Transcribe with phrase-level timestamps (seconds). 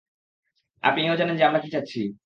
[0.83, 1.99] আপনি এও জানেন যে, আমরা কি চাচ্ছি।